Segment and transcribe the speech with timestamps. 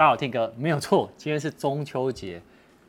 [0.00, 2.40] 大家好，Tim 哥 没有错，今天是中秋节，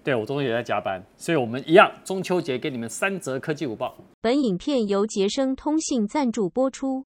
[0.04, 3.97] 对，我中秋节在加班，所以我们一样中秋节给你们三则科技午报。
[4.21, 7.03] 本影片由杰生通信赞助播出。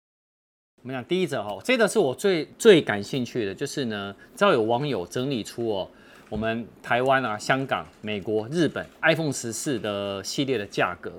[0.81, 5.87] 我们讲第一则哈，这个是我最最感兴趣的，就是呢，知道有网友整理出哦，
[6.29, 11.13] 我们台湾啊、香港、美国、日本 iPhone 十四的系列的价格，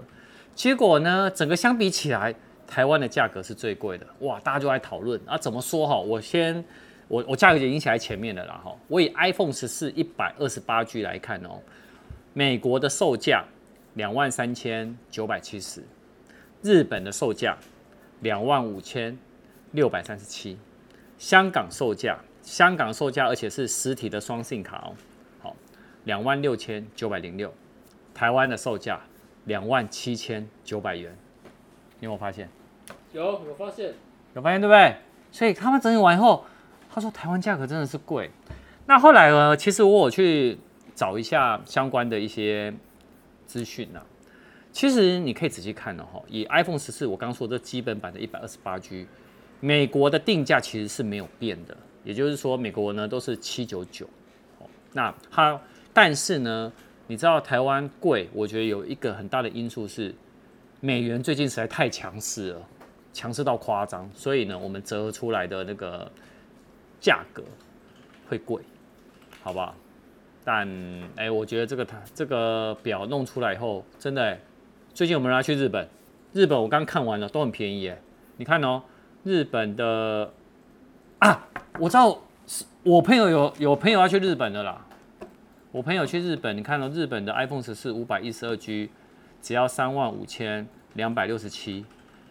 [0.57, 2.35] 结果呢，整个相比起来，
[2.67, 5.97] 台湾的价格是最贵的，哇，大家就来讨论啊，怎么说哈？
[5.97, 6.65] 我先。
[7.13, 11.61] 我我价格已经写在前面了啦哈，我以 iPhone 十四一百二十八 G 来看哦，
[12.33, 13.45] 美国的售价
[13.93, 15.83] 两万三千九百七十，
[16.63, 17.55] 日本的售价
[18.21, 19.19] 两万五千
[19.73, 20.57] 六百三十七，
[21.19, 24.97] 香港售价香港售价而且是实体的双 SIM 卡哦，
[25.43, 25.57] 好
[26.05, 27.53] 两万六千九百零六，
[28.15, 28.99] 台湾的售价
[29.45, 31.15] 两万七千九百元，
[32.01, 32.49] 你有没有发现？
[33.13, 33.93] 有有发现？
[34.35, 34.97] 有发现对不对？
[35.31, 36.43] 所以他们整理完以后。
[36.95, 38.31] 他说台湾价格真的是贵，
[38.85, 39.57] 那后来呢？
[39.57, 40.59] 其实我有去
[40.95, 42.71] 找一下相关的一些
[43.47, 44.03] 资讯呐。
[44.73, 49.07] 其实你可以仔细看的哈，以 iPhone 十四我刚说这基本版的一百二十八 G，
[49.61, 54.07] 美国的定价其实是没有变的，也就是说美国呢都是七九九。
[54.93, 55.59] 那它
[55.95, 56.71] 但是呢，
[57.07, 60.15] 你知道台湾贵，我觉得有一个很大的因素是
[60.81, 62.63] 美元最近实在太强势了，
[63.15, 66.13] 强势到夸张，所以呢我们折合出来的那个。
[67.03, 67.43] 价格
[68.29, 68.63] 会贵，
[69.43, 69.75] 好不好？
[70.45, 70.69] 但
[71.17, 74.41] 哎、我觉得这个它这个表弄出来以后，真的、欸，
[74.95, 75.89] 最近我们要去日本，
[76.33, 77.99] 日本我刚看完了，都很便宜哎。
[78.37, 78.83] 你看哦，
[79.25, 80.33] 日本的
[81.19, 81.47] 啊，
[81.79, 82.19] 我知道，
[82.85, 84.87] 我朋友有有朋友要去日本的啦。
[85.71, 88.91] 我朋友去日本，你看到、日本的 iPhone 十四五百一十二 G
[89.41, 91.85] 只要三万五千两百六十七，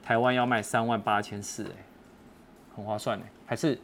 [0.03, 1.85] 台湾要卖三万八千四哎，
[2.75, 3.77] 很划算哎，还是。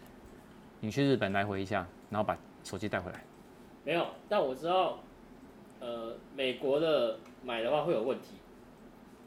[0.79, 3.23] 你去日本来回一下，然后把手机带回来。
[3.83, 4.99] 没有，但我知道，
[5.79, 8.35] 呃，美国的买的话会有问题，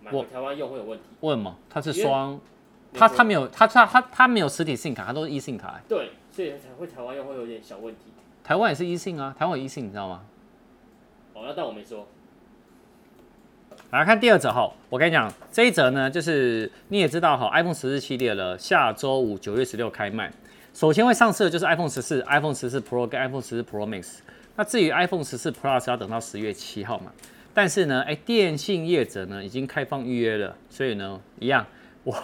[0.03, 1.05] 买回台湾用会有问题。
[1.21, 1.57] 为什么？
[1.69, 2.39] 它是双，
[2.93, 5.81] 它它没有，它它它它没有实体 SIM 卡，它都是 eSIM 卡。
[5.89, 8.13] 对，所以才会台湾用会有点小问题。
[8.45, 10.23] 台湾也是 eSIM 啊，台湾有 eSIM，你知道吗？
[11.35, 12.07] 哦，那但我没说。
[13.93, 20.31] 来看第二则哈，我跟你讲，这一则呢，就是你也知道哈，iPhone 十四系列了，下周五九月十六开卖。
[20.73, 24.19] 首先会上市的就是 iPhone 十四、iPhone 十四 Pro 跟 iPhone 十四 Pro Max。
[24.57, 27.13] 那至于 iPhone 十四 Plus 要等到十月七号嘛。
[27.53, 31.67] 但是呢，哎，电信业者呢已经开放预约了，所以呢，一样，
[32.05, 32.15] 我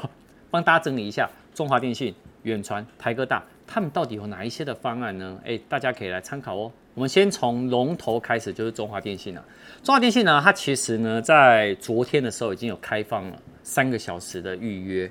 [0.50, 2.14] 帮大家整理一下中华电信、
[2.44, 5.38] 远传、台哥大，他们到底有哪一些的方案呢？
[5.44, 6.70] 哎，大家可以来参考哦。
[6.94, 9.44] 我们先从龙头开始，就是中华电信了。
[9.82, 15.10] 中华电信呢，它其实呢在昨天的时候已经有开放了三个小时的预约。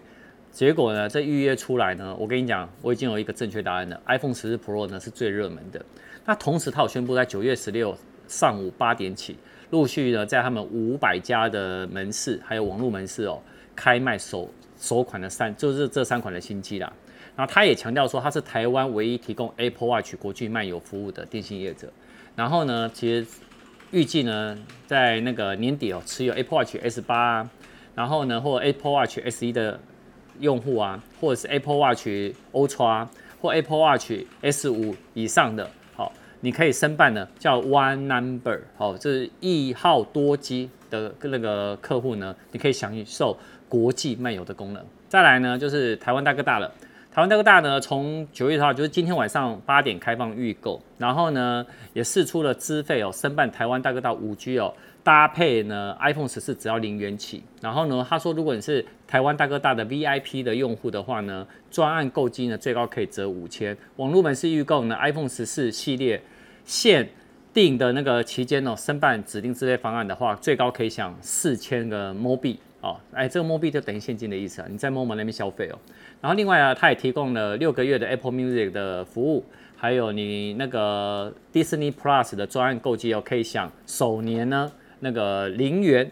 [0.55, 4.01] 结果呢，这预约出来呢，我跟你讲，我已经有一个正确答案了。
[4.05, 5.83] iPhone 十四 Pro 呢是最热门的。
[6.23, 7.93] 那同时，它有宣布在九月十六
[8.29, 9.35] 上午八点起，
[9.71, 13.41] 陆续呢在他们五百家的门市还有网络门市哦，
[13.75, 14.49] 开卖首
[14.79, 16.89] 首款的三，就是这三款的新机啦。
[17.35, 21.91] 然后他也强调说，他是台湾唯一提供 Apple Watch 国际漫游服务的电信业者。
[22.33, 23.27] 然后呢，其实
[23.91, 27.45] 预计呢在那个年底哦，持有 Apple Watch S 八，
[27.93, 29.77] 然后呢或 Apple Watch SE 的。
[30.39, 32.07] 用户啊，或者是 Apple Watch
[32.51, 33.07] Ultra
[33.41, 43.37] 或 Apple Watch S 五以上的，好，你可以申办的叫 One Number，好，这是一号多机的那个客户呢，你可以享受
[43.69, 44.83] 国际漫游的功能。
[45.07, 46.71] 再来呢，就是台湾大哥大了。
[47.11, 54.73] 台湾大哥大呢，从九月一号就是今天晚上八点开放预购，然后呢，也试出了资费哦，申办台湾大哥大五 G 哦。
[55.05, 57.43] 搭配呢，iPhone 十四只要零元起。
[57.61, 63.77] 然后呢，他说如果你是台湾大哥大的 VIP 的用户的话呢，专案购机呢最高可以折五千。
[63.97, 66.19] 网络门市预购呢，iPhone 十四系列
[66.63, 67.07] 限
[67.53, 72.99] 定的那个期间哦，申办指定资费方案的话，最高可以享四千个 mo 币哦。
[73.13, 75.77] 哎，这个 mo 币就等于现金的意思啊，你在 m o m 那边消费哦。
[76.19, 79.45] 然后另外啊，他也提供了六个月的 Apple Music 的服务，
[79.75, 84.71] 还有你那个 Disney Plus 的专案购机哦，可以享首年呢。
[84.99, 86.09] 那个零元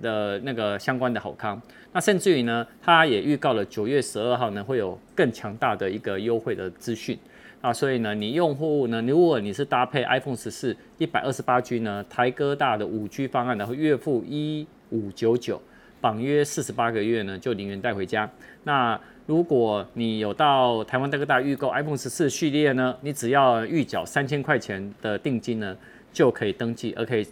[0.00, 1.60] 的那个相关的好康，
[1.92, 7.16] 那甚至于呢，他也预告了九月十二号呢会有更强大的一个优惠的资讯
[7.60, 15.60] 啊，所以呢，你用户呢，如果你是搭配 iPhone 十四一百二十八 G 呢，台哥大的五 G 方案呢，会月付一五九九，
[16.00, 18.28] 绑约四十八个月呢，就零元带回家。
[18.64, 25.76] 那如果你有到台湾大哥大预购 iPhone 十四系列呢，你只要预缴三千块钱的定金呢，
[26.12, 27.24] 就可以登记，而可以。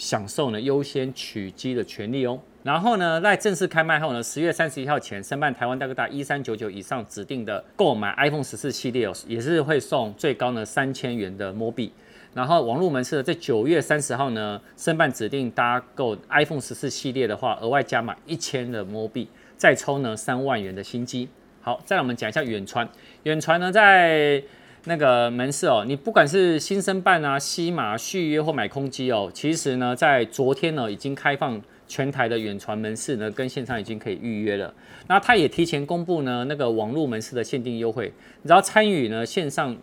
[0.00, 2.40] 享受呢优先取机的权利哦。
[2.62, 11.92] 然后呢，在正式开卖后呢，十月三十一号前申办台湾大哥大一三九九以上指定的购买 iPhone 十四系列哦，也是会送最高呢三千元的摸币。
[12.32, 21.28] 然后网络门市在九月三十号呢，申办指定搭购 iPhone 十四系列的话，额外加码一千的摸币，再抽呢三万元的新机。
[21.60, 22.88] 好，再来我们讲一下远传，
[23.24, 24.42] 远传呢在。
[24.84, 34.72] 那个门市哦，你不管是新生办啊、西马续约或买空机哦，其实呢，在昨天呢已经开放全台的远传门市呢，跟线上已经可以预约了。
[35.06, 38.12] 那他也提前公布呢那个网络门市的限定优惠，
[38.42, 39.76] 你只要参与呢线上。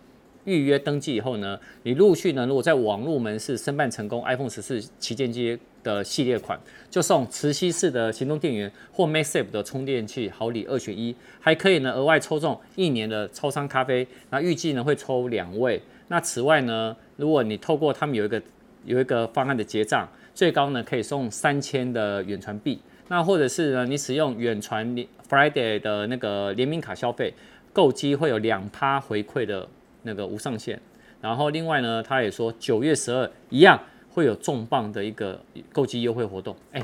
[0.44, 6.58] 预约登记以后呢，你陆续呢，如果在网络门市申办成功，iPhone 十四旗舰机的系列款，
[6.90, 15.80] 就送磁吸式的行动电源或 MagSafe 的充电器，好礼二选一，还可以呢额外抽中一年的超商咖啡，那预计呢会抽两位。
[16.08, 18.42] 那此外呢，如果你透过他们有一个
[18.84, 24.86] 有一个方案的结账，最高呢可以送三千的远传币，那或者是呢你使用远传
[25.28, 27.34] Friday 的那个联名卡消费，
[27.72, 29.68] 购机会有两趴回馈的。
[30.02, 30.80] 那个无上限，
[31.20, 33.78] 然后另外呢，他也说九月十二一样
[34.18, 35.40] 会有重磅的一个
[35.72, 36.56] 购机优惠活动。
[36.72, 36.82] 哎，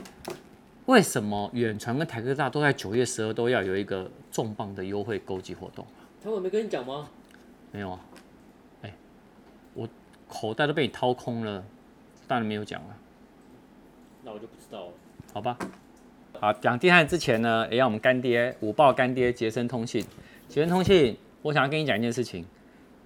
[0.86, 5.84] 为什么远传跟台科大都在九月十二都要有一个重磅的优惠购机活动？
[6.22, 7.08] 他们没跟你讲吗？
[7.72, 8.00] 没有啊。
[8.82, 8.94] 哎，
[9.74, 9.88] 我
[10.28, 11.64] 口袋都被你掏空了，
[12.28, 12.96] 当然没有讲了。
[14.22, 14.92] 那我就不知道了。
[15.32, 15.58] 好吧。
[16.38, 20.04] 好，讲电焊之前呢，也要我们干爹五报干爹杰森通信。
[20.48, 22.44] 杰森通信，我想要跟你讲一件事情。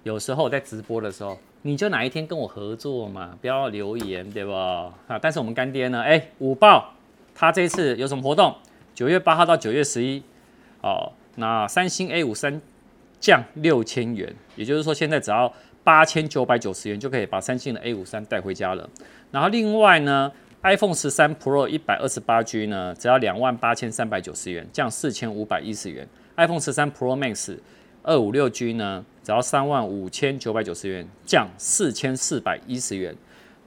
[0.03, 4.93] 有时候我在直播的时候，你就哪一天跟我合作嘛，不要留言，对吧？
[5.07, 6.01] 啊，但是我们干爹呢？
[6.01, 6.93] 哎，五报
[7.35, 8.55] 他这次有什么活动？
[8.95, 10.23] 九月八号到九月十一，
[10.81, 12.61] 哦，那三星 A 五三
[13.19, 15.51] 降六千元，也就是说现在只要
[15.83, 18.89] 八千九百九十元就可以把三星的 A 五三带回家了。
[19.31, 20.31] 然后另外呢
[20.63, 26.07] ，iPhone 十三 Pro 一百二十八 G 呢，只要两万八千三百九十元，降四千五百一十元。
[26.37, 27.57] iPhone 十三 Pro Max
[28.03, 29.03] 二五六 G 呢？
[29.29, 33.15] 只要三万五千九百九十元，降四千四百一十元。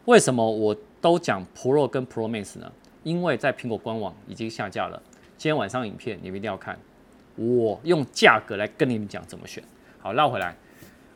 [0.06, 2.72] 为什么我都讲 Pro 跟 Pro Max 呢？
[3.04, 5.00] 因为在苹果官网已经下架了。
[5.38, 6.76] 今天晚上影片你们一定要看，
[7.36, 9.62] 我用价格来跟你们讲怎么选。
[10.00, 10.56] 好，绕回来，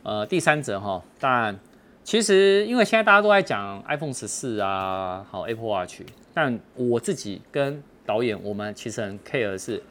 [0.03, 1.59] 呃，第三则哈，当然，
[2.05, 6.03] 其实因为现在大家都在讲 iPhone 十四啊，好 Apple Watch，
[6.33, 9.83] 但我自己跟导演我们其实很 care 的是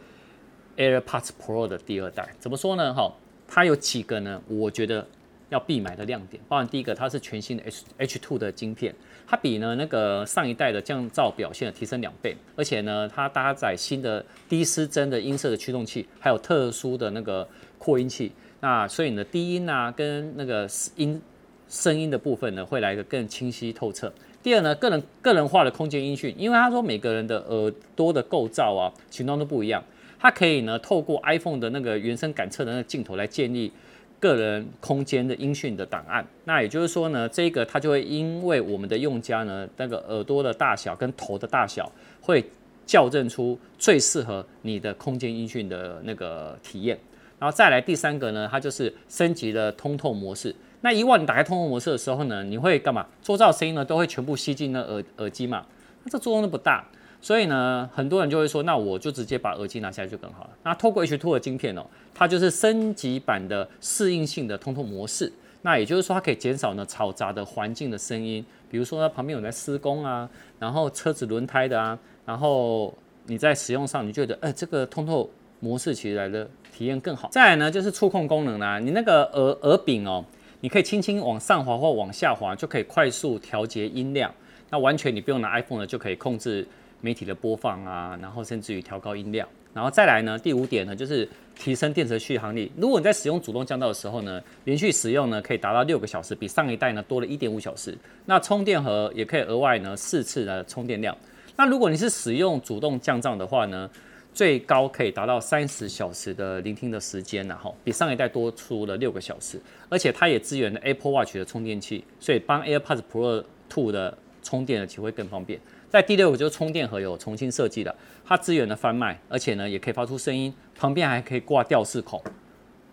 [0.78, 2.30] AirPods Pro 的第二代。
[2.38, 2.94] 怎么说呢？
[2.94, 3.12] 哈。
[3.48, 4.40] 它有几个呢？
[4.48, 5.06] 我觉得
[5.48, 8.94] 要必买的亮点，包含第一个，它是全新的 H H2 的晶片，
[9.26, 17.48] 它比呢那个上一代的降噪表现提升两倍，而且呢，它搭载新的低失真的音色的驱动器，还有特殊的那个
[17.78, 21.20] 扩音器，那所以呢，低音啊跟那个音
[21.68, 24.12] 声音的部分呢，会来一个更清晰透彻。
[24.42, 29.82] 第二呢，个人个人化的空间音讯，因为他说每个人的耳朵的构造啊形状都不一样。
[30.18, 33.70] 它可以呢，透过 iPhone 的那个原生感测的那个镜头来建立
[34.18, 36.26] 个人空间的音讯的档案。
[36.44, 41.90] 那也就是说呢，这个它就会因为我们的用家呢，那个耳朵的大小跟头的大小，
[42.20, 42.44] 会
[42.86, 46.98] 校正出最适合你的空间音讯的那个体验。
[47.38, 50.54] 然后再来第三个呢，它就是升级了通透模式。
[50.80, 53.06] 那以往你打开通透模式的时候呢，你会干嘛？
[53.22, 55.66] 周遭声音呢都会全部吸进那耳耳机嘛，
[56.04, 56.86] 那这作用都不大。
[57.26, 60.50] 所以呢，很多人就会说，那我就直接把耳机拿下来就更好了。
[60.62, 61.84] 那透过 H2 的晶片哦，
[62.14, 65.32] 它就是升级版的适应性的通透模式。
[65.62, 77.28] 那也就是说，它可以减少呢嘈杂的环境的声音，比如说呢旁边有在施工啊，然后车子轮胎的啊，然后你在使用上你觉得，呃，这个通透模式起来的体验更好。
[77.32, 80.24] 再来呢，就是触控功能啦，你那个耳耳柄哦，
[80.60, 84.32] 你可以轻轻往上滑或往下滑，就可以快速调节音量。
[84.70, 86.64] 那完全你不用拿 iPhone 呢，就可以控制。
[87.00, 92.70] 媒体的播放啊，然后甚至于调高音量，然后再来呢，第五点呢，就是提升电池续航力。
[92.76, 97.96] 如果你在使用主动降噪的时候呢，连续使用呢可以达到六个小时，比上一代呢多了一点五小时。
[98.24, 101.16] 那充电盒也可以额外呢四次的充电量。
[101.56, 103.88] 那如果你是使用主动降噪的话呢，
[104.34, 109.60] 最高可以达到三十小时的聆听的时间，然后比上一代多出了六个小时。
[109.88, 115.58] 而且它也支援了 Apple Watch 的充电器，所以帮 AirPods Pro 2的充电呢其实会更方便。
[115.88, 122.22] 在第六个就是充电盒有重新设计的，它支援了翻卖，而且呢也可以发出声音，旁边还可以挂吊饰孔。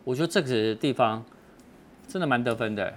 [0.03, 1.23] 我觉得这个地方
[2.07, 2.93] 真的蛮得分的。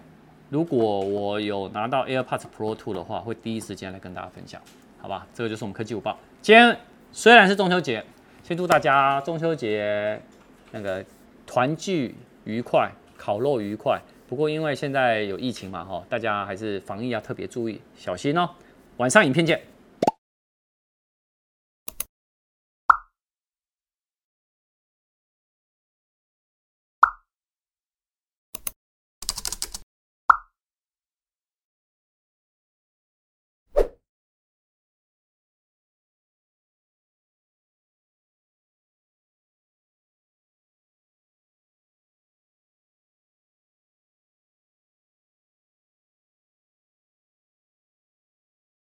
[0.49, 4.61] 如果我有拿到 AirPods Pro 2的话，会第一时间来跟大家分享，
[4.99, 5.27] 好吧？
[5.35, 6.17] 这个就是我们科技午报。
[6.41, 6.79] 今天
[7.11, 8.05] 虽然是中秋节，
[8.45, 10.21] 先祝大家中秋节
[10.71, 11.05] 那个
[11.47, 14.01] 团聚愉快，烤肉愉快。
[14.29, 18.49] 不过因为现在有疫情嘛，哈，大家还是防疫要特别注意，小心哦。
[18.99, 19.61] 晚上影片见。